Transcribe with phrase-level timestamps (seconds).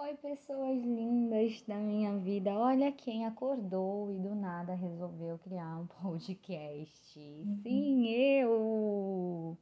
[0.00, 2.52] Oi, pessoas lindas da minha vida.
[2.52, 7.18] Olha quem acordou e do nada resolveu criar um podcast.
[7.62, 9.58] Sim, eu!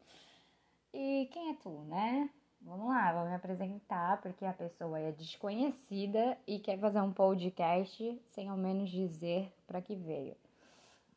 [0.92, 2.28] E quem é tu, né?
[2.60, 8.20] Vamos lá, vou me apresentar porque a pessoa é desconhecida e quer fazer um podcast
[8.26, 10.36] sem ao menos dizer para que veio.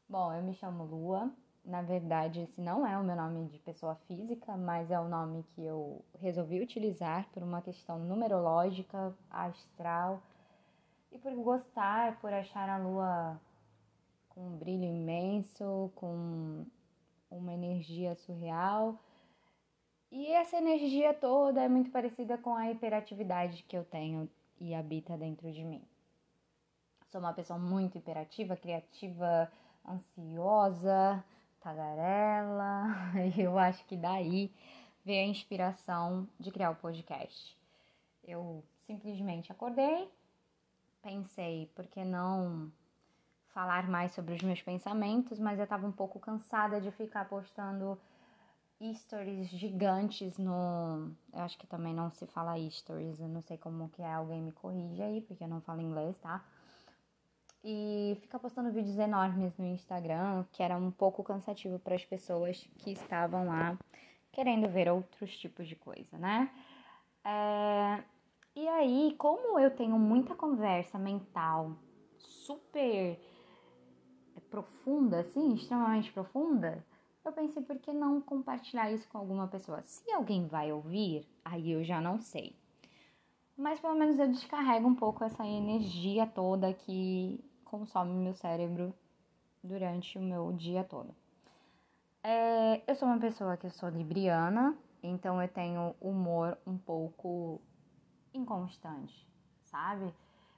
[0.08, 1.30] Bom, eu me chamo Lua,
[1.66, 5.44] na verdade, esse não é o meu nome de pessoa física, mas é o nome
[5.56, 10.22] que eu resolvi utilizar por uma questão numerológica, astral
[11.12, 13.40] e por gostar, por achar a lua
[14.30, 16.66] com um brilho imenso, com
[17.30, 18.98] uma energia surreal.
[20.12, 24.28] E essa energia toda é muito parecida com a hiperatividade que eu tenho
[24.60, 25.84] e habita dentro de mim.
[27.08, 29.52] Sou uma pessoa muito hiperativa, criativa,
[29.88, 31.24] ansiosa,
[31.60, 32.86] tagarela,
[33.36, 34.52] e eu acho que daí
[35.04, 37.58] veio a inspiração de criar o podcast.
[38.24, 40.10] Eu simplesmente acordei,
[41.02, 42.72] pensei, por que não
[43.54, 48.00] falar mais sobre os meus pensamentos, mas eu estava um pouco cansada de ficar postando
[48.94, 51.12] stories gigantes no.
[51.34, 54.42] Eu acho que também não se fala stories, eu não sei como que é, alguém
[54.42, 56.44] me corrige aí, porque eu não falo inglês, tá?
[57.64, 62.70] E ficar postando vídeos enormes no Instagram, que era um pouco cansativo para as pessoas
[62.78, 63.78] que estavam lá
[64.32, 66.50] querendo ver outros tipos de coisa, né?
[67.24, 68.04] É...
[68.56, 71.76] E aí, como eu tenho muita conversa mental
[72.18, 73.20] super
[74.50, 76.84] profunda, assim, extremamente profunda,
[77.24, 79.82] eu pensei, por que não compartilhar isso com alguma pessoa?
[79.84, 82.56] Se alguém vai ouvir, aí eu já não sei.
[83.56, 88.94] Mas pelo menos eu descarrego um pouco essa energia toda que consome meu cérebro
[89.64, 91.16] durante o meu dia todo.
[92.24, 97.62] É, eu sou uma pessoa que sou libriana, então eu tenho humor um pouco
[98.34, 99.28] inconstante,
[99.66, 100.14] sabe?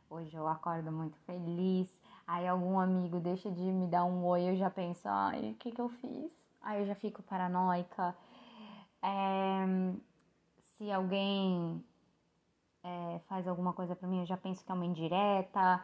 [0.10, 4.56] Hoje eu acordo muito feliz, aí algum amigo deixa de me dar um oi, eu
[4.56, 6.32] já penso, ai, o que que eu fiz?
[6.62, 8.16] Aí eu já fico paranoica.
[9.02, 9.66] É,
[10.60, 11.84] se alguém
[12.84, 15.84] é, faz alguma coisa pra mim, eu já penso que é uma indireta.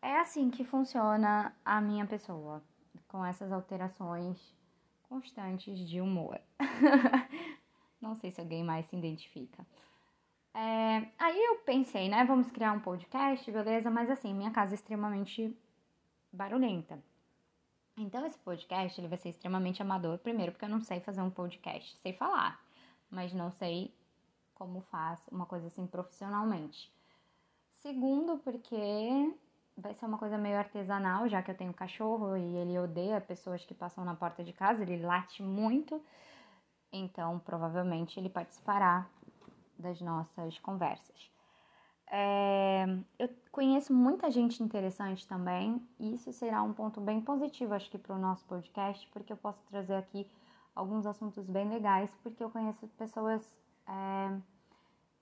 [0.00, 2.62] É assim que funciona a minha pessoa,
[3.08, 4.54] com essas alterações
[5.08, 6.40] constantes de humor.
[8.00, 9.66] Não sei se alguém mais se identifica.
[10.54, 12.24] É, aí eu pensei, né?
[12.24, 13.90] Vamos criar um podcast, beleza?
[13.90, 15.56] Mas assim, minha casa é extremamente
[16.32, 17.02] barulhenta.
[17.96, 20.18] Então esse podcast ele vai ser extremamente amador.
[20.18, 22.60] Primeiro, porque eu não sei fazer um podcast, sei falar,
[23.10, 23.92] mas não sei
[24.54, 26.92] como faz uma coisa assim profissionalmente.
[27.74, 29.32] Segundo, porque
[29.78, 33.64] vai ser uma coisa meio artesanal, já que eu tenho cachorro e ele odeia pessoas
[33.64, 36.02] que passam na porta de casa, ele late muito.
[36.92, 39.06] Então, provavelmente ele participará
[39.78, 41.30] das nossas conversas.
[42.10, 42.86] É,
[43.18, 47.98] eu conheço muita gente interessante também, e isso será um ponto bem positivo, acho que,
[47.98, 50.26] para o nosso podcast, porque eu posso trazer aqui
[50.74, 53.46] alguns assuntos bem legais, porque eu conheço pessoas
[53.86, 54.38] é,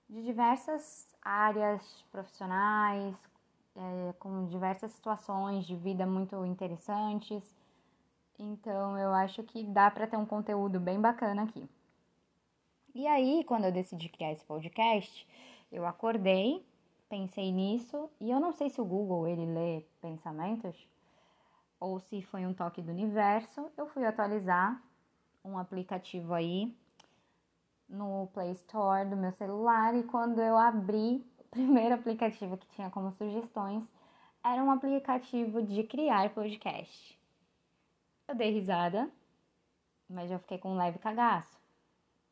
[0.09, 3.15] de diversas áreas profissionais,
[3.77, 7.55] é, com diversas situações de vida muito interessantes.
[8.39, 11.67] Então eu acho que dá para ter um conteúdo bem bacana aqui.
[12.93, 15.27] E aí, quando eu decidi criar esse podcast,
[15.71, 16.65] eu acordei,
[17.07, 20.75] pensei nisso, e eu não sei se o Google ele lê pensamentos
[21.79, 23.69] ou se foi um toque do universo.
[23.77, 24.81] Eu fui atualizar
[25.45, 26.75] um aplicativo aí
[27.87, 33.11] no Play Store do meu celular e quando eu abri primeiro aplicativo que tinha como
[33.13, 33.83] sugestões
[34.43, 37.17] era um aplicativo de criar podcast.
[38.27, 39.09] Eu dei risada,
[40.09, 41.59] mas eu fiquei com um leve cagaço,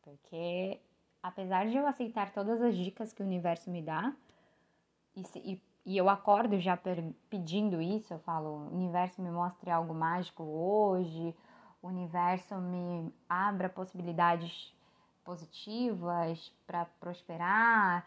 [0.02, 0.80] porque
[1.22, 4.14] apesar de eu aceitar todas as dicas que o universo me dá,
[5.16, 6.78] e, se, e, e eu acordo já
[7.30, 11.36] pedindo isso, eu falo, universo me mostre algo mágico hoje,
[11.82, 14.74] o universo me abra possibilidades
[15.24, 18.06] positivas para prosperar,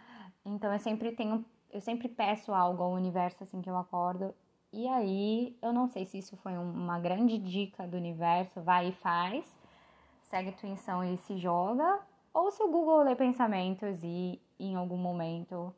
[0.49, 4.35] então eu sempre tenho, eu sempre peço algo ao universo assim que eu acordo.
[4.73, 8.93] E aí, eu não sei se isso foi uma grande dica do universo, vai e
[8.93, 9.47] faz,
[10.25, 12.00] segue a tua intuição e se joga,
[12.35, 15.75] ou se o Google lê pensamentos e em algum momento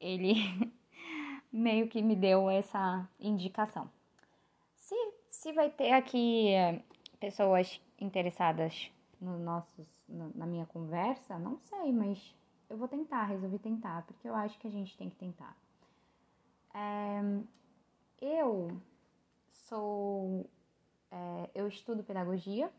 [0.00, 0.34] ele
[1.52, 3.88] meio que me deu essa indicação.
[4.74, 4.94] Se,
[5.30, 6.82] se vai ter aqui é,
[7.20, 8.90] pessoas interessadas
[9.20, 12.34] no nossos, na minha conversa, não sei, mas
[12.70, 15.56] eu vou tentar, resolvi tentar, porque eu acho que a gente tem que tentar.
[16.72, 17.20] É,
[18.20, 18.80] eu
[19.52, 20.48] sou.
[21.10, 22.72] É, eu estudo pedagogia.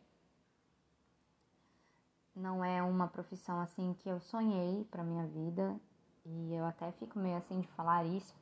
[2.34, 5.78] Não é uma profissão assim que eu sonhei para minha vida.
[6.26, 8.36] e eu até fico meio assim de falar isso,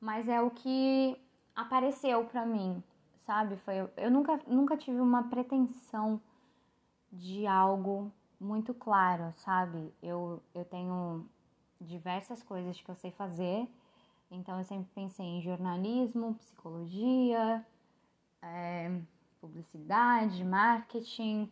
[0.00, 1.16] mas é o que
[1.54, 2.82] apareceu para mim,
[3.24, 3.56] sabe?
[3.58, 6.20] Foi eu nunca nunca tive uma pretensão
[7.12, 9.92] de algo muito claro, sabe?
[10.02, 11.26] Eu eu tenho
[11.80, 13.68] diversas coisas que eu sei fazer,
[14.30, 17.64] então eu sempre pensei em jornalismo, psicologia,
[18.42, 19.00] é,
[19.40, 21.50] publicidade, marketing,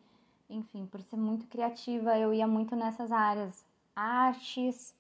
[0.49, 3.65] enfim, por ser muito criativa, eu ia muito nessas áreas,
[3.95, 4.95] artes,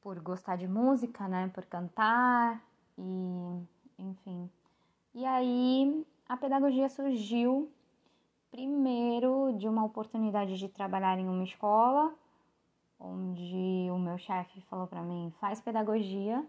[0.00, 2.62] por gostar de música, né, por cantar
[2.98, 3.62] e,
[3.98, 4.50] enfim.
[5.14, 7.70] E aí a pedagogia surgiu
[8.50, 12.14] primeiro de uma oportunidade de trabalhar em uma escola,
[12.98, 16.44] onde o meu chefe falou para mim: faz pedagogia.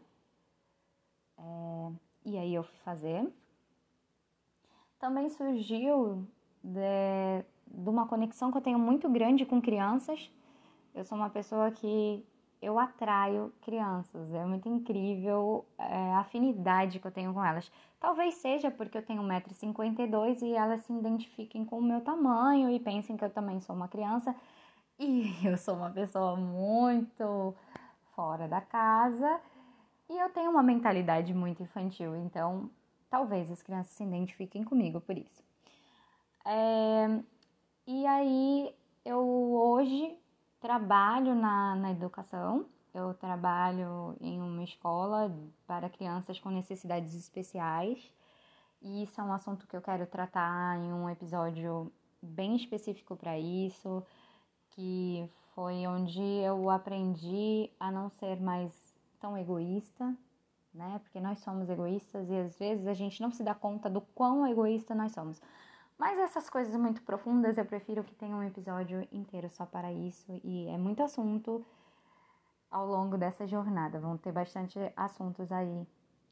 [1.37, 1.91] É,
[2.25, 3.31] e aí eu fui fazer.
[4.99, 6.27] Também surgiu
[6.63, 10.31] de, de uma conexão que eu tenho muito grande com crianças.
[10.93, 12.23] Eu sou uma pessoa que
[12.61, 14.31] eu atraio crianças.
[14.33, 17.71] É muito incrível é, a afinidade que eu tenho com elas.
[17.99, 22.79] Talvez seja porque eu tenho 1,52m e elas se identifiquem com o meu tamanho e
[22.79, 24.35] pensem que eu também sou uma criança.
[24.99, 27.55] E eu sou uma pessoa muito
[28.15, 29.41] fora da casa
[30.07, 32.15] e eu tenho uma mentalidade muito infantil.
[32.15, 32.69] Então,
[33.09, 35.43] talvez as crianças se identifiquem comigo por isso.
[36.45, 37.19] É,
[37.87, 40.15] e aí, eu hoje
[40.61, 45.35] trabalho na, na educação, eu trabalho em uma escola
[45.65, 48.13] para crianças com necessidades especiais,
[48.81, 51.91] e isso é um assunto que eu quero tratar em um episódio
[52.21, 54.03] bem específico para isso,
[54.69, 58.71] que foi onde eu aprendi a não ser mais
[59.19, 60.15] tão egoísta,
[60.73, 60.99] né?
[61.03, 64.47] Porque nós somos egoístas e às vezes a gente não se dá conta do quão
[64.47, 65.41] egoísta nós somos.
[66.01, 70.41] Mas essas coisas muito profundas eu prefiro que tenha um episódio inteiro só para isso
[70.43, 71.63] e é muito assunto
[72.71, 73.99] ao longo dessa jornada.
[73.99, 75.85] Vão ter bastante assuntos aí.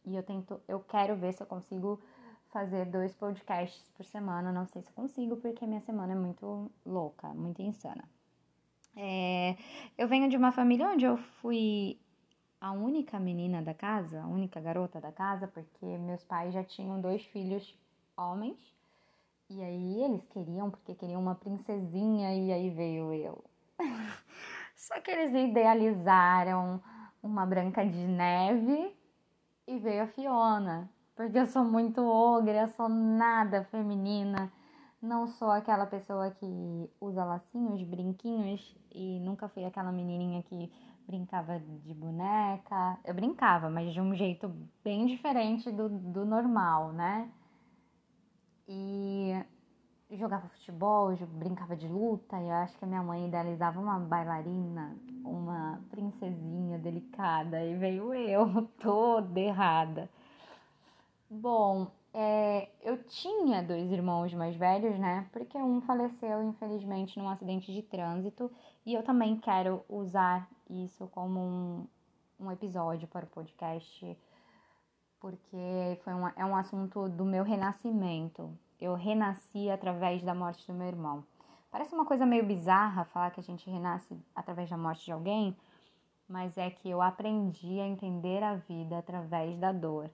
[0.08, 2.02] E eu tento, eu quero ver se eu consigo
[2.48, 4.52] fazer dois podcasts por semana.
[4.52, 8.10] Não sei se eu consigo, porque minha semana é muito louca, muito insana.
[8.96, 9.56] É,
[10.00, 12.00] eu venho de uma família onde eu fui
[12.60, 17.00] a única menina da casa, a única garota da casa, porque meus pais já tinham
[17.00, 17.78] dois filhos
[18.18, 18.79] homens
[19.50, 23.44] e aí eles queriam, porque queriam uma princesinha, e aí veio eu.
[24.76, 26.82] Só que eles idealizaram
[27.22, 28.96] uma Branca de Neve
[29.68, 30.90] e veio a Fiona.
[31.16, 34.52] Porque eu sou muito ogra, sou nada feminina.
[35.02, 40.72] Não sou aquela pessoa que usa lacinhos, brinquinhos e nunca fui aquela menininha que
[41.08, 43.00] brincava de boneca.
[43.04, 44.50] Eu brincava, mas de um jeito
[44.84, 47.30] bem diferente do, do normal, né?
[48.72, 49.44] E
[50.12, 54.96] jogava futebol, brincava de luta, e eu acho que a minha mãe idealizava uma bailarina,
[55.24, 60.08] uma princesinha delicada, e veio eu toda errada.
[61.28, 65.28] Bom, é, eu tinha dois irmãos mais velhos, né?
[65.32, 68.52] Porque um faleceu, infelizmente, num acidente de trânsito,
[68.86, 71.88] e eu também quero usar isso como um,
[72.40, 74.18] um episódio para o podcast
[75.20, 78.58] porque foi um, é um assunto do meu renascimento.
[78.80, 81.24] Eu renasci através da morte do meu irmão.
[81.70, 85.56] Parece uma coisa meio bizarra falar que a gente renasce através da morte de alguém,
[86.28, 90.10] mas é que eu aprendi a entender a vida através da dor.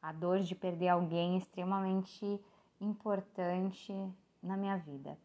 [0.00, 2.40] A dor de perder alguém extremamente
[2.80, 3.94] importante
[4.42, 5.16] na minha vida.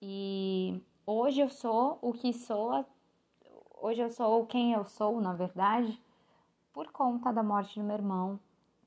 [0.00, 2.84] E hoje eu sou o que sou,
[3.80, 6.00] hoje eu sou quem eu sou, na verdade,
[6.72, 8.40] por conta da morte do meu irmão,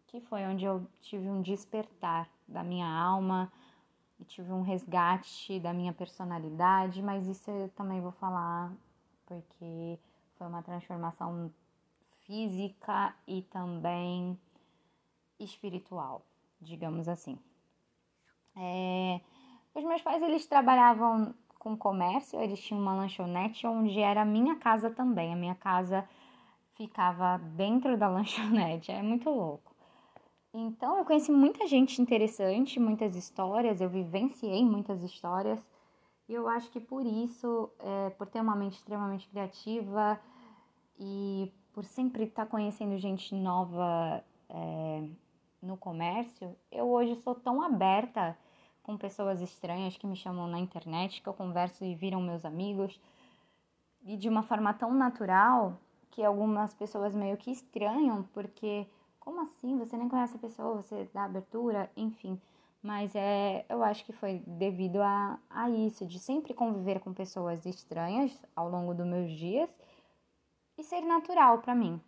[0.08, 3.52] que foi onde eu tive um despertar da minha alma
[4.20, 8.72] e tive um resgate da minha personalidade, mas isso eu também vou falar
[9.26, 10.00] porque
[10.38, 11.52] foi uma transformação
[12.26, 14.38] física e também
[15.40, 16.26] espiritual,
[16.62, 17.38] digamos assim.
[18.56, 19.20] É,
[19.74, 24.56] os meus pais eles trabalhavam com comércio, eles tinham uma lanchonete onde era a minha
[24.56, 25.34] casa também.
[25.34, 26.08] A minha casa
[26.76, 28.92] ficava dentro da lanchonete.
[28.92, 29.74] É muito louco.
[30.54, 35.60] Então, eu conheci muita gente interessante, muitas histórias, eu vivenciei muitas histórias.
[36.30, 40.20] E eu acho que por isso, é, por ter uma mente extremamente criativa
[40.98, 45.10] e por sempre estar conhecendo gente nova é,
[45.62, 48.38] no comércio, eu hoje sou tão aberta
[48.82, 53.00] com pessoas estranhas que me chamam na internet, que eu converso e viram meus amigos,
[54.04, 55.78] e de uma forma tão natural
[56.16, 58.88] que algumas pessoas meio que estranham, porque
[59.20, 59.78] como assim?
[59.78, 62.40] Você nem conhece a pessoa, você dá abertura, enfim.
[62.82, 67.66] Mas é, eu acho que foi devido a, a isso, de sempre conviver com pessoas
[67.66, 69.70] estranhas ao longo dos meus dias
[70.78, 72.00] e ser natural para mim.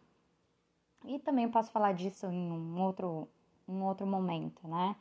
[1.03, 3.27] E também posso falar disso em um outro,
[3.67, 4.95] um outro momento, né?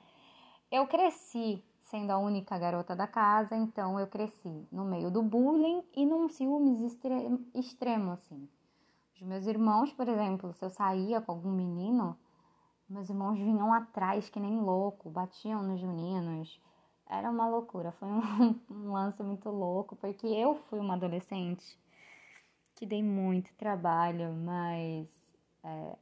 [0.69, 5.85] Eu cresci sendo a única garota da casa, então eu cresci no meio do bullying
[5.95, 6.81] e num ciúmes
[7.55, 8.49] extremo assim.
[9.17, 12.19] Os meus irmãos, por exemplo, se eu saía com algum menino,
[12.87, 16.61] meus irmãos vinham atrás que nem louco, batiam nos meninos.
[17.09, 18.21] Era uma loucura, foi um,
[18.71, 21.79] um lance muito louco, porque eu fui uma adolescente
[22.75, 25.09] que dei muito trabalho, mas
[25.65, 25.97] é,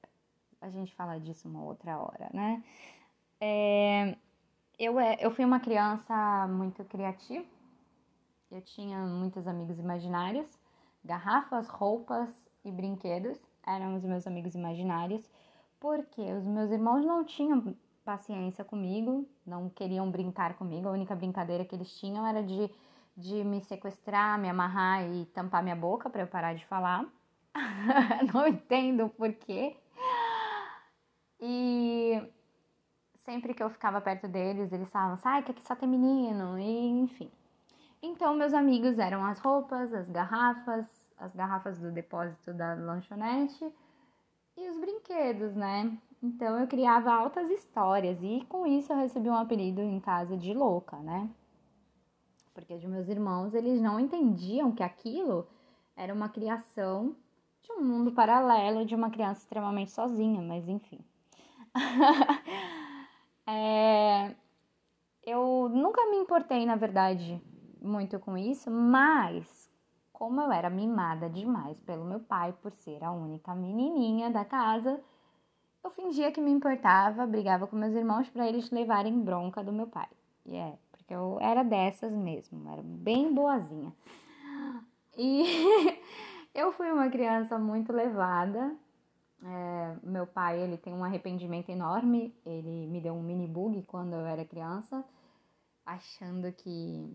[0.61, 2.65] a gente fala disso uma outra hora, né?
[3.41, 4.17] É,
[4.77, 7.47] eu, é, eu fui uma criança muito criativa,
[8.51, 10.59] eu tinha muitos amigos imaginários,
[11.05, 12.29] garrafas, roupas
[12.65, 15.29] e brinquedos eram os meus amigos imaginários,
[15.79, 21.65] porque os meus irmãos não tinham paciência comigo, não queriam brincar comigo, a única brincadeira
[21.65, 22.71] que eles tinham era de
[23.17, 27.07] de me sequestrar, me amarrar e tampar minha boca para eu parar de falar.
[28.35, 29.77] não entendo por quê.
[31.41, 32.21] E
[33.15, 37.03] sempre que eu ficava perto deles, eles falavam, sai que aqui só tem menino, e
[37.03, 37.31] enfim.
[38.03, 40.87] Então, meus amigos eram as roupas, as garrafas,
[41.25, 43.73] as garrafas do depósito da lanchonete
[44.57, 45.97] e os brinquedos, né?
[46.23, 50.55] Então, eu criava altas histórias e com isso eu recebi um apelido em casa de
[50.55, 51.29] louca, né?
[52.55, 55.47] porque os meus irmãos, eles não entendiam que aquilo
[55.97, 57.15] era uma criação
[57.61, 61.01] de um mundo paralelo de uma criança extremamente sozinha, mas enfim.
[63.47, 64.35] é,
[65.25, 67.43] eu nunca me importei, na verdade,
[67.83, 69.69] muito com isso, mas
[70.25, 74.99] como eu era mimada demais pelo meu pai por ser a única menininha da casa,
[75.85, 79.87] eu fingia que me importava, brigava com meus irmãos para eles levarem bronca do meu
[79.87, 80.09] pai.
[80.47, 83.93] E é, porque eu era dessas mesmo, era bem boazinha.
[85.15, 85.45] E
[86.55, 88.75] eu fui uma criança muito levada.
[89.45, 92.35] É, meu pai, ele tem um arrependimento enorme.
[92.47, 95.05] Ele me deu um mini bug quando eu era criança,
[95.85, 97.15] achando que,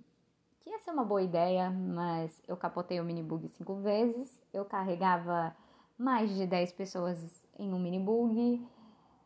[0.60, 4.42] que ia ser uma boa ideia, mas eu capotei o mini bug cinco vezes.
[4.54, 5.56] Eu carregava
[5.98, 8.66] mais de 10 pessoas em um mini bug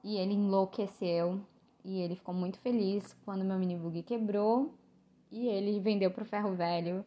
[0.03, 1.39] e ele enlouqueceu
[1.83, 4.73] e ele ficou muito feliz quando meu mini bug quebrou
[5.31, 7.03] e ele vendeu pro ferro velho,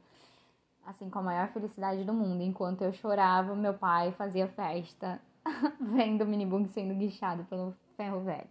[0.84, 2.42] assim, com a maior felicidade do mundo.
[2.42, 5.20] Enquanto eu chorava, meu pai fazia festa
[5.80, 8.48] vendo o mini bug sendo guichado pelo ferro velho.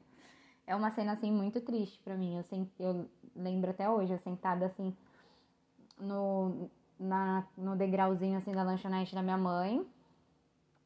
[0.68, 2.36] É uma cena, assim, muito triste para mim.
[2.38, 4.96] Eu, eu lembro até hoje, eu sentada, assim,
[6.00, 9.86] no, na, no degrauzinho, assim, da lanchonete da minha mãe,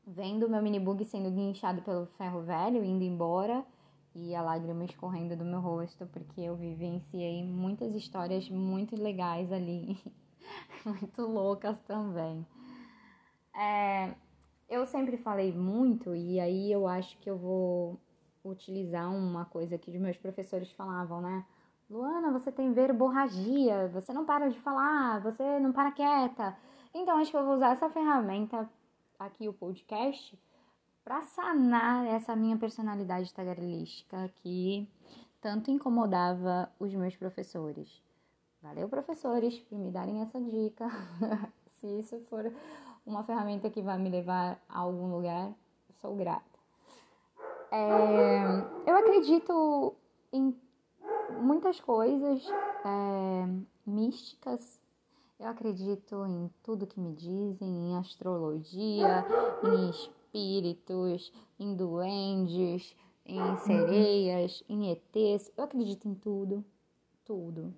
[0.05, 3.65] vendo meu mini bug sendo guinchado pelo ferro velho, indo embora
[4.15, 9.97] e a lágrima escorrendo do meu rosto, porque eu vivenciei muitas histórias muito legais ali,
[10.85, 12.45] muito loucas também.
[13.55, 14.15] É,
[14.67, 17.99] eu sempre falei muito, e aí eu acho que eu vou
[18.43, 21.45] utilizar uma coisa que os meus professores falavam, né?
[21.89, 26.55] Luana, você tem verborragia, você não para de falar, você não para quieta.
[26.93, 28.69] Então, acho que eu vou usar essa ferramenta
[29.17, 30.37] aqui, o podcast,
[31.03, 34.87] para sanar essa minha personalidade tagarelística que
[35.41, 38.03] tanto incomodava os meus professores.
[38.61, 40.87] Valeu, professores, por me darem essa dica.
[41.81, 42.53] Se isso for
[43.03, 45.51] uma ferramenta que vai me levar a algum lugar,
[45.99, 46.43] sou grata.
[47.71, 48.43] É,
[48.85, 49.95] eu acredito
[50.31, 50.55] em
[51.41, 52.45] muitas coisas
[52.85, 53.47] é,
[53.85, 54.79] místicas.
[55.39, 59.25] Eu acredito em tudo que me dizem, em astrologia,
[59.63, 62.95] em espíritos, em duendes,
[63.25, 63.57] em uhum.
[63.57, 65.51] sereias, em ETs.
[65.55, 66.65] Eu acredito em tudo,
[67.23, 67.73] tudo.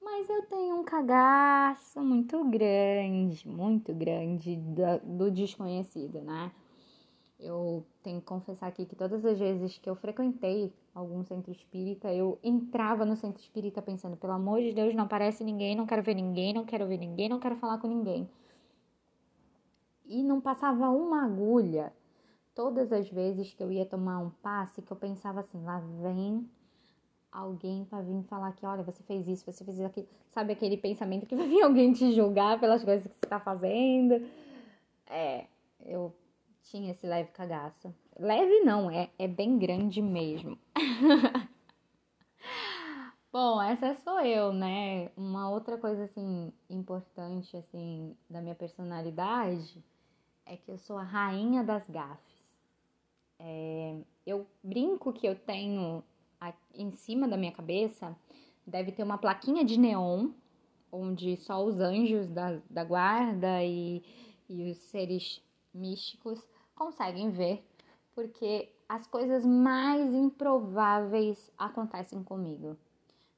[0.00, 6.52] Mas eu tenho um cagaço muito grande, muito grande do, do desconhecido, né?
[7.38, 12.12] Eu tenho que confessar aqui que todas as vezes que eu frequentei algum centro espírita,
[12.12, 16.02] eu entrava no centro espírita pensando, pelo amor de Deus, não aparece ninguém, não quero
[16.02, 18.28] ver ninguém, não quero ver ninguém, não quero falar com ninguém
[20.10, 21.92] e não passava uma agulha.
[22.52, 26.50] Todas as vezes que eu ia tomar um passe, que eu pensava assim, lá vem
[27.30, 30.08] alguém para vir falar que, olha, você fez isso, você fez aquilo.
[30.28, 34.26] Sabe aquele pensamento que vai vir alguém te julgar pelas coisas que você está fazendo?
[35.06, 35.46] É,
[35.86, 36.12] eu
[36.70, 37.92] tinha esse leve cagaço.
[38.18, 40.56] Leve não, é, é bem grande mesmo.
[43.32, 45.10] Bom, essa sou eu, né?
[45.16, 49.82] Uma outra coisa assim importante assim da minha personalidade
[50.46, 52.40] é que eu sou a rainha das gafes.
[53.38, 53.96] É,
[54.26, 56.04] eu brinco que eu tenho
[56.74, 58.16] em cima da minha cabeça
[58.66, 60.30] deve ter uma plaquinha de neon
[60.90, 64.02] onde só os anjos da, da guarda e,
[64.48, 66.44] e os seres místicos
[66.80, 67.62] conseguem ver,
[68.14, 72.74] porque as coisas mais improváveis acontecem comigo.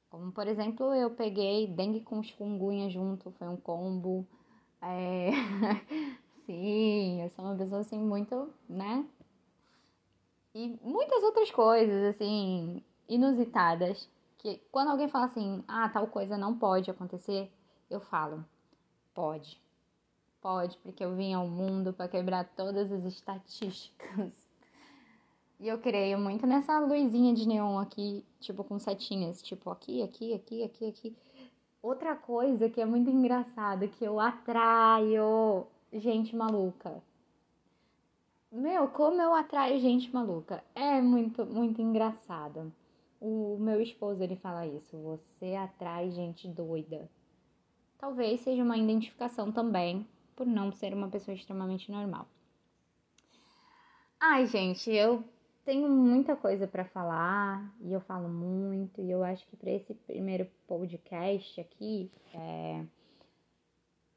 [0.09, 4.25] Como, por exemplo, eu peguei dengue com chikungunya junto, foi um combo.
[4.81, 5.31] É...
[6.45, 9.05] Sim, eu sou uma pessoa assim muito, né?
[10.55, 14.09] E muitas outras coisas, assim, inusitadas.
[14.37, 17.51] Que quando alguém fala assim, ah, tal coisa não pode acontecer,
[17.89, 18.45] eu falo,
[19.13, 19.59] pode.
[20.43, 24.45] Pode, porque eu vim ao mundo para quebrar todas as estatísticas.
[25.57, 30.33] E eu creio muito nessa luzinha de neon aqui, tipo com setinhas, tipo aqui, aqui,
[30.33, 31.15] aqui, aqui, aqui.
[31.81, 37.01] Outra coisa que é muito engraçada, que eu atraio gente maluca.
[38.51, 40.61] Meu, como eu atraio gente maluca.
[40.75, 42.69] É muito, muito engraçado.
[43.21, 44.97] O meu esposo, ele fala isso.
[44.97, 47.09] Você atrai gente doida.
[47.97, 52.27] Talvez seja uma identificação também, por não ser uma pessoa extremamente normal.
[54.19, 55.23] Ai, gente, eu
[55.65, 59.93] tenho muita coisa para falar e eu falo muito e eu acho que para esse
[59.93, 62.85] primeiro podcast aqui é,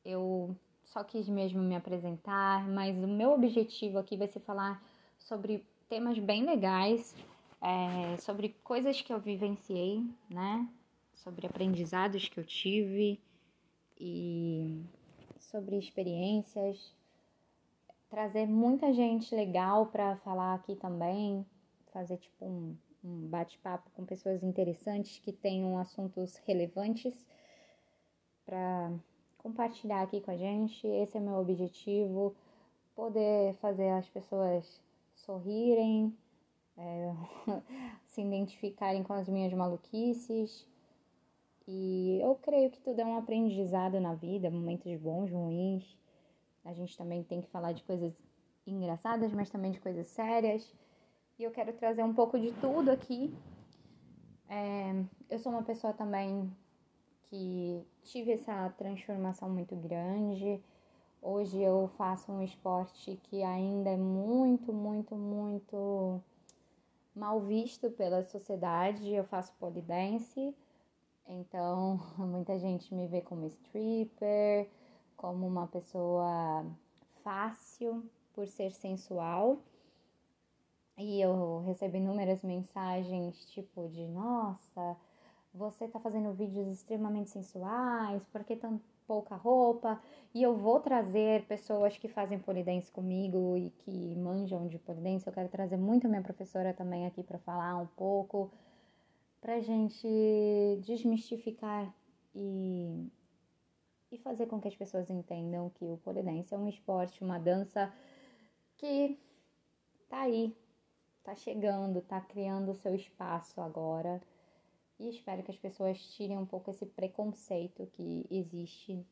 [0.05, 4.83] eu só quis mesmo me apresentar, mas o meu objetivo aqui vai ser falar
[5.19, 7.15] sobre temas bem legais,
[7.61, 10.69] é, sobre coisas que eu vivenciei, né?
[11.15, 13.21] Sobre aprendizados que eu tive
[13.99, 14.83] e
[15.51, 16.95] sobre experiências
[18.09, 21.45] trazer muita gente legal para falar aqui também,
[21.93, 27.27] fazer tipo um, um bate-papo com pessoas interessantes que tenham assuntos relevantes
[28.45, 28.93] para
[29.39, 30.87] compartilhar aqui com a gente.
[30.87, 32.35] Esse é meu objetivo,
[32.95, 34.81] poder fazer as pessoas
[35.15, 36.17] sorrirem,
[36.77, 37.13] é,
[38.07, 40.67] se identificarem com as minhas maluquices.
[41.69, 45.97] E eu creio que tudo é um aprendizado na vida, momentos bons, ruins.
[46.65, 48.13] A gente também tem que falar de coisas
[48.67, 50.73] engraçadas, mas também de coisas sérias.
[51.39, 53.35] E eu quero trazer um pouco de tudo aqui.
[54.49, 56.51] É, eu sou uma pessoa também
[57.29, 60.61] que tive essa transformação muito grande.
[61.21, 66.23] Hoje eu faço um esporte que ainda é muito, muito, muito
[67.15, 69.13] mal visto pela sociedade.
[69.13, 70.55] Eu faço polidense,
[71.29, 74.69] então muita gente me vê como stripper
[75.17, 76.67] como uma pessoa
[77.23, 79.59] fácil por ser sensual.
[80.99, 84.97] E eu recebi inúmeras mensagens tipo de nossa,
[85.53, 90.01] você tá fazendo vídeos extremamente sensuais, por que tão pouca roupa?
[90.35, 95.27] E eu vou trazer pessoas que fazem polidense comigo e que manjam de polidense.
[95.27, 98.51] Eu quero trazer muito a minha professora também aqui para falar um pouco,
[99.41, 100.07] pra gente
[100.85, 101.95] desmistificar
[102.35, 103.11] e
[104.11, 107.93] e fazer com que as pessoas entendam que o polidense é um esporte, uma dança
[108.77, 109.19] que
[110.09, 110.55] tá aí,
[111.23, 114.21] tá chegando, tá criando o seu espaço agora.
[114.99, 119.05] E espero que as pessoas tirem um pouco esse preconceito que existe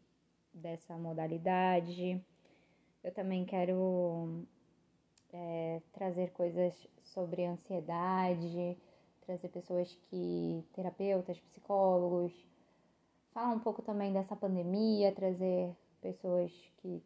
[0.52, 2.24] dessa modalidade.
[3.02, 4.46] Eu também quero
[5.32, 8.78] é, trazer coisas sobre ansiedade,
[9.24, 12.32] trazer pessoas que, terapeutas, psicólogos,
[13.32, 17.02] falar um pouco também dessa pandemia, trazer pessoas que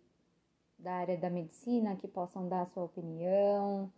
[0.78, 3.90] da área da medicina que possam dar a sua opinião.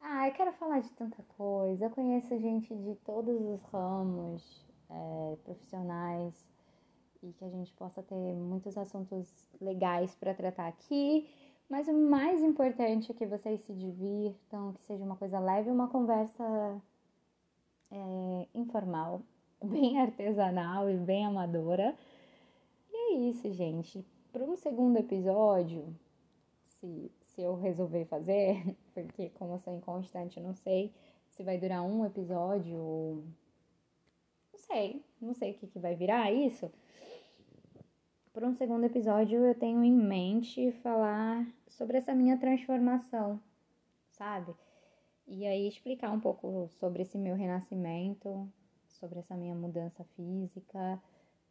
[0.00, 1.84] Ah, eu quero falar de tanta coisa.
[1.84, 6.34] Eu conheço gente de todos os ramos é, profissionais
[7.22, 11.28] e que a gente possa ter muitos assuntos legais para tratar aqui.
[11.68, 15.88] Mas o mais importante é que vocês se divirtam, que seja uma coisa leve, uma
[15.88, 16.82] conversa
[17.90, 19.22] é, informal
[19.62, 21.96] bem artesanal e bem amadora.
[22.90, 24.04] E é isso, gente.
[24.32, 25.94] Para um segundo episódio,
[26.68, 30.92] se, se eu resolver fazer, porque como eu sou inconstante, eu não sei
[31.28, 33.24] se vai durar um episódio ou.
[34.52, 36.70] Não sei, não sei o que, que vai virar isso.
[38.32, 43.40] Por um segundo episódio, eu tenho em mente falar sobre essa minha transformação,
[44.12, 44.54] sabe?
[45.32, 48.52] E aí explicar um pouco sobre esse meu renascimento,
[48.88, 51.00] sobre essa minha mudança física.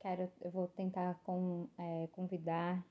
[0.01, 2.85] Quero, eu vou tentar com, é, convidar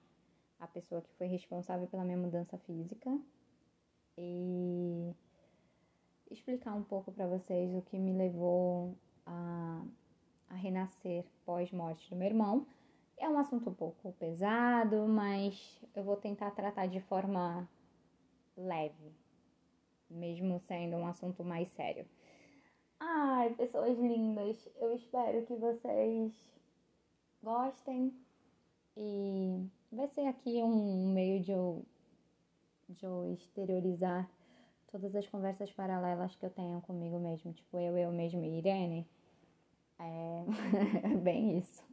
[0.59, 3.21] a pessoa que foi responsável pela minha mudança física
[4.17, 5.15] e
[6.31, 8.97] explicar um pouco para vocês o que me levou
[9.27, 9.85] a,
[10.49, 12.67] a renascer pós-morte do meu irmão.
[13.19, 17.69] É um assunto um pouco pesado, mas eu vou tentar tratar de forma
[18.57, 19.13] leve,
[20.11, 22.07] mesmo sendo um assunto mais sério.
[23.01, 26.33] Ai, pessoas lindas, eu espero que vocês
[27.43, 28.13] gostem
[28.97, 31.85] e vai ser aqui um meio de eu
[32.89, 34.29] de eu exteriorizar
[34.91, 39.07] todas as conversas paralelas que eu tenho comigo mesmo, tipo eu, eu mesmo e Irene.
[39.99, 40.45] É
[41.23, 41.88] bem isso.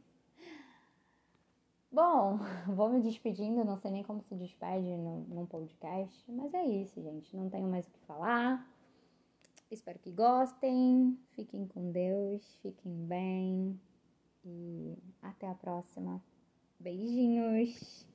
[1.96, 2.40] Bom,
[2.76, 7.34] vou me despedindo, não sei nem como se despede num podcast, mas é isso, gente.
[7.34, 8.70] Não tenho mais o que falar.
[9.70, 11.18] Espero que gostem.
[11.30, 13.80] Fiquem com Deus, fiquem bem
[14.44, 16.22] e até a próxima.
[16.78, 18.06] Beijinhos!